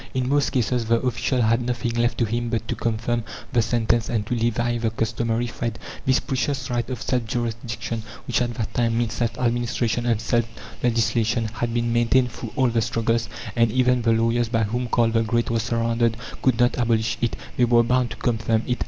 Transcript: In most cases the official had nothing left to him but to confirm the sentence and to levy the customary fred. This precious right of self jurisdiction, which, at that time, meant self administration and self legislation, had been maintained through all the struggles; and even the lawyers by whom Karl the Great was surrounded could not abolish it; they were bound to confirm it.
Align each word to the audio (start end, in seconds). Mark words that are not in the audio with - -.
In 0.15 0.27
most 0.27 0.49
cases 0.51 0.85
the 0.85 0.99
official 1.01 1.43
had 1.43 1.61
nothing 1.61 1.91
left 1.91 2.17
to 2.17 2.25
him 2.25 2.49
but 2.49 2.67
to 2.67 2.73
confirm 2.73 3.23
the 3.53 3.61
sentence 3.61 4.09
and 4.09 4.25
to 4.25 4.33
levy 4.33 4.79
the 4.79 4.89
customary 4.89 5.45
fred. 5.45 5.77
This 6.07 6.19
precious 6.19 6.71
right 6.71 6.89
of 6.89 7.03
self 7.03 7.23
jurisdiction, 7.25 8.01
which, 8.25 8.41
at 8.41 8.55
that 8.55 8.73
time, 8.73 8.97
meant 8.97 9.11
self 9.11 9.37
administration 9.37 10.07
and 10.07 10.19
self 10.19 10.45
legislation, 10.81 11.45
had 11.53 11.71
been 11.71 11.93
maintained 11.93 12.31
through 12.31 12.51
all 12.55 12.69
the 12.69 12.81
struggles; 12.81 13.29
and 13.55 13.69
even 13.71 14.01
the 14.01 14.11
lawyers 14.11 14.49
by 14.49 14.63
whom 14.63 14.87
Karl 14.87 15.11
the 15.11 15.21
Great 15.21 15.51
was 15.51 15.61
surrounded 15.61 16.17
could 16.41 16.57
not 16.59 16.79
abolish 16.79 17.19
it; 17.21 17.35
they 17.55 17.65
were 17.65 17.83
bound 17.83 18.09
to 18.09 18.15
confirm 18.17 18.63
it. 18.65 18.79